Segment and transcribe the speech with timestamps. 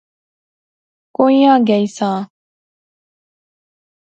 [1.15, 2.17] کوئیاں گیساں؟